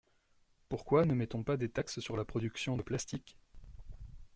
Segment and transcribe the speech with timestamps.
[0.67, 3.37] Pourquoi ne met-on pas des taxes sur la production de plastique?